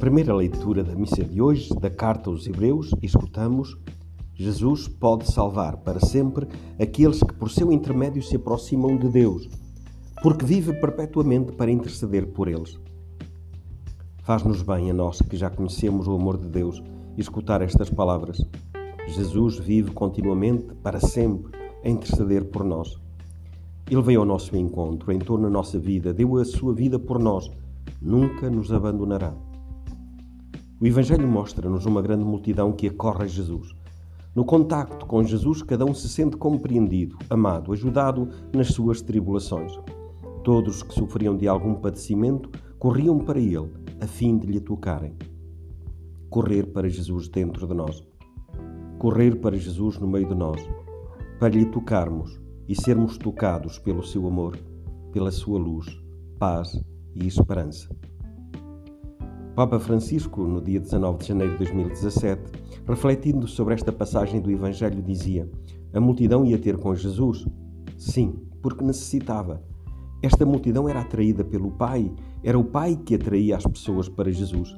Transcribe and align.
primeira 0.00 0.34
leitura 0.34 0.82
da 0.82 0.94
missa 0.94 1.22
de 1.22 1.42
hoje, 1.42 1.68
da 1.78 1.90
carta 1.90 2.30
aos 2.30 2.46
Hebreus, 2.46 2.90
escutamos: 3.02 3.76
Jesus 4.32 4.88
pode 4.88 5.30
salvar 5.30 5.76
para 5.76 6.00
sempre 6.00 6.48
aqueles 6.80 7.22
que 7.22 7.34
por 7.34 7.50
seu 7.50 7.70
intermédio 7.70 8.22
se 8.22 8.36
aproximam 8.36 8.96
de 8.96 9.10
Deus, 9.10 9.46
porque 10.22 10.46
vive 10.46 10.72
perpetuamente 10.80 11.52
para 11.52 11.70
interceder 11.70 12.28
por 12.28 12.48
eles. 12.48 12.80
Faz-nos 14.22 14.62
bem 14.62 14.90
a 14.90 14.94
nós 14.94 15.20
que 15.20 15.36
já 15.36 15.50
conhecemos 15.50 16.08
o 16.08 16.14
amor 16.14 16.38
de 16.38 16.48
Deus 16.48 16.82
escutar 17.18 17.60
estas 17.60 17.90
palavras. 17.90 18.38
Jesus 19.06 19.58
vive 19.58 19.90
continuamente, 19.90 20.74
para 20.76 20.98
sempre, 20.98 21.52
a 21.84 21.88
interceder 21.90 22.46
por 22.46 22.64
nós. 22.64 22.98
Ele 23.90 24.00
veio 24.00 24.20
ao 24.20 24.26
nosso 24.26 24.56
encontro, 24.56 25.12
entrou 25.12 25.36
na 25.36 25.50
nossa 25.50 25.78
vida, 25.78 26.14
deu 26.14 26.38
a 26.38 26.44
sua 26.46 26.72
vida 26.72 26.98
por 26.98 27.18
nós, 27.18 27.50
nunca 28.00 28.48
nos 28.48 28.72
abandonará. 28.72 29.49
O 30.82 30.86
Evangelho 30.86 31.28
mostra-nos 31.28 31.84
uma 31.84 32.00
grande 32.00 32.24
multidão 32.24 32.72
que 32.72 32.86
acorre 32.86 33.24
a 33.24 33.26
Jesus. 33.26 33.74
No 34.34 34.46
contacto 34.46 35.04
com 35.04 35.22
Jesus, 35.22 35.62
cada 35.62 35.84
um 35.84 35.92
se 35.92 36.08
sente 36.08 36.38
compreendido, 36.38 37.18
amado, 37.28 37.70
ajudado 37.74 38.30
nas 38.50 38.68
suas 38.68 39.02
tribulações. 39.02 39.78
Todos 40.42 40.82
que 40.82 40.94
sofriam 40.94 41.36
de 41.36 41.46
algum 41.46 41.74
padecimento 41.74 42.48
corriam 42.78 43.18
para 43.18 43.38
ele, 43.38 43.70
a 44.00 44.06
fim 44.06 44.38
de 44.38 44.46
lhe 44.46 44.58
tocarem. 44.58 45.14
Correr 46.30 46.64
para 46.68 46.88
Jesus 46.88 47.28
dentro 47.28 47.66
de 47.66 47.74
nós. 47.74 48.02
Correr 48.98 49.36
para 49.36 49.58
Jesus 49.58 49.98
no 49.98 50.08
meio 50.08 50.28
de 50.28 50.34
nós, 50.34 50.66
para 51.38 51.50
lhe 51.50 51.66
tocarmos 51.66 52.40
e 52.66 52.74
sermos 52.74 53.18
tocados 53.18 53.78
pelo 53.78 54.02
seu 54.02 54.26
amor, 54.26 54.56
pela 55.12 55.30
sua 55.30 55.58
luz, 55.58 55.86
paz 56.38 56.82
e 57.14 57.26
esperança. 57.26 57.94
Papa 59.60 59.78
Francisco, 59.78 60.42
no 60.42 60.58
dia 60.58 60.80
19 60.80 61.18
de 61.18 61.28
janeiro 61.28 61.52
de 61.52 61.58
2017, 61.58 62.50
refletindo 62.88 63.46
sobre 63.46 63.74
esta 63.74 63.92
passagem 63.92 64.40
do 64.40 64.50
Evangelho, 64.50 65.02
dizia: 65.02 65.46
A 65.92 66.00
multidão 66.00 66.46
ia 66.46 66.58
ter 66.58 66.78
com 66.78 66.94
Jesus? 66.94 67.46
Sim, 67.98 68.40
porque 68.62 68.82
necessitava. 68.82 69.62
Esta 70.22 70.46
multidão 70.46 70.88
era 70.88 71.02
atraída 71.02 71.44
pelo 71.44 71.72
Pai, 71.72 72.10
era 72.42 72.58
o 72.58 72.64
Pai 72.64 72.96
que 73.04 73.14
atraía 73.14 73.54
as 73.54 73.66
pessoas 73.66 74.08
para 74.08 74.32
Jesus. 74.32 74.74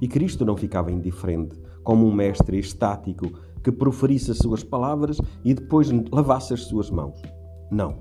E 0.00 0.06
Cristo 0.06 0.44
não 0.44 0.56
ficava 0.56 0.92
indiferente, 0.92 1.60
como 1.82 2.06
um 2.06 2.14
mestre 2.14 2.56
estático 2.56 3.32
que 3.64 3.72
proferisse 3.72 4.30
as 4.30 4.38
suas 4.38 4.62
palavras 4.62 5.20
e 5.44 5.54
depois 5.54 5.90
lavasse 6.12 6.54
as 6.54 6.60
suas 6.66 6.88
mãos. 6.88 7.20
Não. 7.68 7.98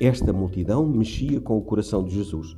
Esta 0.00 0.32
multidão 0.32 0.86
mexia 0.86 1.42
com 1.42 1.58
o 1.58 1.62
coração 1.62 2.02
de 2.02 2.14
Jesus. 2.14 2.56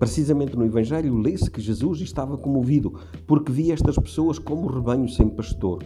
Precisamente 0.00 0.56
no 0.56 0.64
Evangelho 0.64 1.14
lê-se 1.18 1.50
que 1.50 1.60
Jesus 1.60 2.00
estava 2.00 2.38
comovido 2.38 2.98
porque 3.26 3.52
via 3.52 3.74
estas 3.74 3.96
pessoas 3.96 4.38
como 4.38 4.66
rebanho 4.66 5.06
sem 5.06 5.28
pastor. 5.28 5.84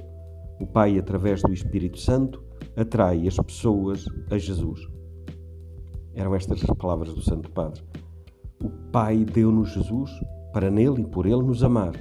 O 0.60 0.66
Pai, 0.68 0.96
através 0.96 1.42
do 1.42 1.52
Espírito 1.52 1.98
Santo, 1.98 2.40
atrai 2.76 3.26
as 3.26 3.36
pessoas 3.36 4.06
a 4.30 4.38
Jesus. 4.38 4.88
Eram 6.14 6.32
estas 6.32 6.62
as 6.62 6.76
palavras 6.76 7.12
do 7.12 7.20
Santo 7.22 7.50
Padre. 7.50 7.82
O 8.62 8.70
Pai 8.92 9.24
deu-nos 9.24 9.72
Jesus 9.72 10.12
para 10.52 10.70
nele 10.70 11.02
e 11.02 11.06
por 11.06 11.26
ele 11.26 11.42
nos 11.42 11.64
amar, 11.64 11.94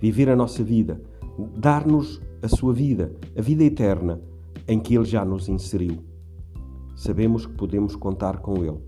viver 0.00 0.30
a 0.30 0.36
nossa 0.36 0.62
vida, 0.62 1.02
dar-nos 1.58 2.22
a 2.40 2.46
sua 2.46 2.72
vida, 2.72 3.16
a 3.36 3.42
vida 3.42 3.64
eterna, 3.64 4.22
em 4.68 4.78
que 4.78 4.94
ele 4.94 5.06
já 5.06 5.24
nos 5.24 5.48
inseriu. 5.48 6.04
Sabemos 6.94 7.46
que 7.46 7.54
podemos 7.54 7.96
contar 7.96 8.38
com 8.38 8.64
ele. 8.64 8.78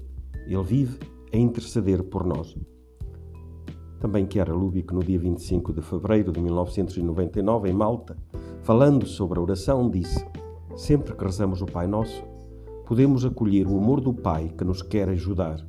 Ele 0.47 0.63
vive 0.63 1.14
a 1.35 1.37
interceder 1.37 2.05
por 2.05 2.25
nós. 2.25 2.57
Também 3.99 4.29
Chiara 4.31 4.55
Lubick, 4.55 4.95
no 4.95 5.03
dia 5.03 5.19
25 5.19 5.73
de 5.73 5.83
fevereiro 5.83 6.31
de 6.31 6.41
1999, 6.41 7.69
em 7.69 7.73
Malta, 7.73 8.17
falando 8.63 9.05
sobre 9.05 9.41
a 9.41 9.43
oração, 9.43 9.91
disse: 9.91 10.25
Sempre 10.77 11.13
que 11.13 11.25
rezamos 11.25 11.61
o 11.61 11.67
Pai 11.67 11.89
Nosso, 11.89 12.23
podemos 12.87 13.25
acolher 13.25 13.67
o 13.67 13.77
amor 13.77 14.01
do 14.01 14.15
Pai 14.15 14.49
que 14.57 14.65
nos 14.65 14.81
quer 14.81 15.09
ajudar. 15.09 15.65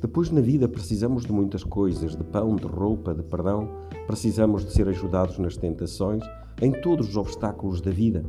Depois 0.00 0.30
na 0.30 0.40
vida 0.40 0.68
precisamos 0.68 1.24
de 1.26 1.32
muitas 1.32 1.62
coisas, 1.62 2.16
de 2.16 2.24
pão, 2.24 2.56
de 2.56 2.66
roupa, 2.66 3.14
de 3.14 3.22
perdão, 3.22 3.68
precisamos 4.06 4.64
de 4.64 4.72
ser 4.72 4.88
ajudados 4.88 5.38
nas 5.38 5.56
tentações, 5.56 6.22
em 6.62 6.72
todos 6.72 7.10
os 7.10 7.16
obstáculos 7.16 7.82
da 7.82 7.90
vida. 7.90 8.24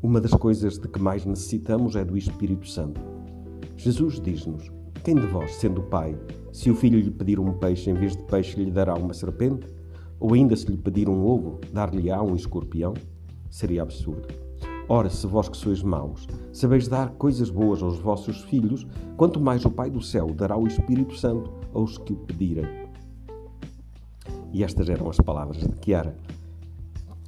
Uma 0.00 0.20
das 0.20 0.34
coisas 0.34 0.78
de 0.78 0.86
que 0.86 1.00
mais 1.00 1.24
necessitamos 1.24 1.96
é 1.96 2.04
do 2.04 2.16
Espírito 2.16 2.68
Santo. 2.68 3.21
Jesus 3.82 4.20
diz-nos: 4.20 4.70
Quem 5.02 5.16
de 5.16 5.26
vós, 5.26 5.56
sendo 5.56 5.82
pai, 5.82 6.16
se 6.52 6.70
o 6.70 6.74
filho 6.76 7.00
lhe 7.00 7.10
pedir 7.10 7.40
um 7.40 7.52
peixe 7.54 7.90
em 7.90 7.94
vez 7.94 8.16
de 8.16 8.22
peixe 8.22 8.62
lhe 8.62 8.70
dará 8.70 8.94
uma 8.94 9.12
serpente? 9.12 9.66
Ou 10.20 10.34
ainda 10.34 10.54
se 10.54 10.66
lhe 10.66 10.76
pedir 10.76 11.08
um 11.08 11.26
ovo, 11.26 11.58
dar-lhe-á 11.72 12.22
um 12.22 12.36
escorpião? 12.36 12.94
Seria 13.50 13.82
absurdo. 13.82 14.28
Ora, 14.88 15.10
se 15.10 15.26
vós 15.26 15.48
que 15.48 15.56
sois 15.56 15.82
maus, 15.82 16.28
sabeis 16.52 16.86
dar 16.86 17.10
coisas 17.14 17.50
boas 17.50 17.82
aos 17.82 17.98
vossos 17.98 18.42
filhos, 18.42 18.86
quanto 19.16 19.40
mais 19.40 19.64
o 19.64 19.70
Pai 19.70 19.90
do 19.90 20.00
céu 20.00 20.32
dará 20.32 20.56
o 20.56 20.68
Espírito 20.68 21.16
Santo 21.16 21.52
aos 21.74 21.98
que 21.98 22.12
o 22.12 22.16
pedirem. 22.18 22.66
E 24.52 24.62
estas 24.62 24.88
eram 24.88 25.10
as 25.10 25.16
palavras 25.16 25.56
de 25.56 25.84
Chiara. 25.84 26.16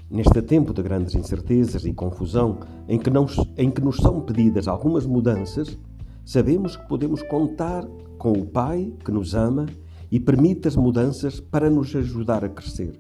Neste 0.09 0.41
tempo 0.41 0.73
de 0.73 0.85
grandes 0.85 1.17
incertezas 1.17 1.85
e 1.85 1.93
confusão, 1.93 2.61
em 2.87 2.97
que, 2.97 3.11
não, 3.11 3.27
em 3.57 3.73
que 3.73 3.81
nos 3.81 3.97
são 3.97 4.21
pedidas 4.21 4.69
algumas 4.69 5.05
mudanças, 5.05 5.77
sabemos 6.25 6.77
que 6.77 6.87
podemos 6.89 7.23
contar 7.23 7.85
com 8.19 8.33
o 8.33 8.47
Pai 8.47 8.93
que 9.05 9.11
nos 9.11 9.35
ama 9.35 9.67
e 10.11 10.19
permite 10.19 10.69
as 10.69 10.77
mudanças 10.77 11.41
para 11.41 11.69
nos 11.69 11.95
ajudar 11.95 12.45
a 12.45 12.49
crescer. 12.49 12.97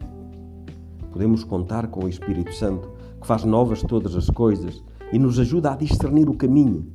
Podemos 1.12 1.44
contar 1.44 1.86
com 1.88 2.04
o 2.04 2.08
Espírito 2.08 2.52
Santo 2.54 2.90
que 3.20 3.26
faz 3.26 3.44
novas 3.44 3.82
todas 3.82 4.16
as 4.16 4.28
coisas 4.28 4.82
e 5.12 5.18
nos 5.18 5.38
ajuda 5.38 5.72
a 5.72 5.76
discernir 5.76 6.28
o 6.28 6.34
caminho. 6.34 6.92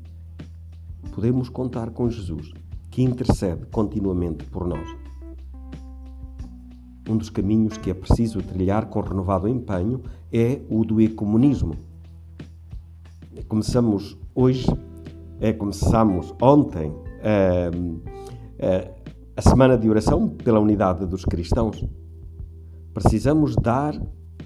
Podemos 1.13 1.49
contar 1.49 1.91
com 1.91 2.09
Jesus, 2.09 2.51
que 2.91 3.01
intercede 3.01 3.65
continuamente 3.67 4.45
por 4.45 4.67
nós. 4.67 4.87
Um 7.09 7.17
dos 7.17 7.29
caminhos 7.29 7.77
que 7.77 7.89
é 7.89 7.93
preciso 7.93 8.41
trilhar 8.41 8.87
com 8.87 8.99
renovado 9.01 9.47
empenho 9.47 10.03
é 10.31 10.61
o 10.69 10.85
do 10.85 11.01
ecumenismo. 11.01 11.75
Começamos 13.47 14.15
hoje, 14.35 14.67
é, 15.39 15.53
começamos 15.53 16.33
ontem 16.41 16.93
é, 17.21 17.69
é, 18.57 18.91
a 19.35 19.41
semana 19.41 19.77
de 19.77 19.89
oração 19.89 20.27
pela 20.29 20.59
unidade 20.59 21.05
dos 21.05 21.23
cristãos. 21.23 21.85
Precisamos 22.93 23.55
dar 23.55 23.99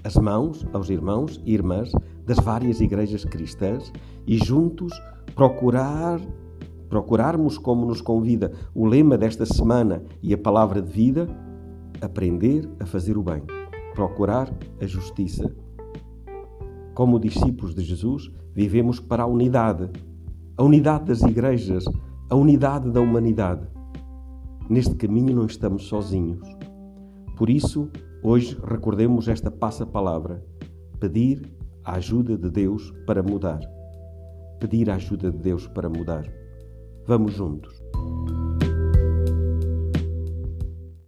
as 0.04 0.16
mãos 0.16 0.66
aos 0.72 0.90
irmãos 0.90 1.40
e 1.44 1.52
irmãs 1.52 1.90
das 2.24 2.38
várias 2.38 2.80
igrejas 2.80 3.24
cristãs 3.24 3.92
e 4.26 4.36
juntos 4.36 4.92
procurar 5.34 6.20
procurarmos 6.88 7.58
como 7.58 7.84
nos 7.86 8.00
convida 8.00 8.52
o 8.72 8.86
lema 8.86 9.18
desta 9.18 9.44
semana 9.44 10.04
e 10.22 10.32
a 10.32 10.38
palavra 10.38 10.80
de 10.80 10.92
vida, 10.92 11.26
aprender 12.00 12.68
a 12.78 12.86
fazer 12.86 13.18
o 13.18 13.22
bem, 13.22 13.42
procurar 13.94 14.48
a 14.80 14.86
justiça. 14.86 15.52
Como 16.94 17.18
discípulos 17.18 17.74
de 17.74 17.82
Jesus, 17.82 18.30
vivemos 18.54 19.00
para 19.00 19.24
a 19.24 19.26
unidade, 19.26 19.90
a 20.56 20.62
unidade 20.62 21.06
das 21.06 21.22
igrejas, 21.22 21.84
a 22.30 22.34
unidade 22.34 22.90
da 22.90 23.00
humanidade. 23.00 23.66
Neste 24.68 24.94
caminho 24.94 25.34
não 25.34 25.46
estamos 25.46 25.84
sozinhos. 25.84 26.48
Por 27.36 27.50
isso, 27.50 27.90
Hoje 28.26 28.58
recordemos 28.66 29.28
esta 29.28 29.50
passa-palavra: 29.50 30.42
pedir 30.98 31.54
a 31.84 31.96
ajuda 31.96 32.38
de 32.38 32.48
Deus 32.48 32.90
para 33.06 33.22
mudar. 33.22 33.60
Pedir 34.58 34.88
a 34.88 34.94
ajuda 34.94 35.30
de 35.30 35.36
Deus 35.36 35.66
para 35.66 35.90
mudar. 35.90 36.26
Vamos 37.06 37.34
juntos. 37.34 37.83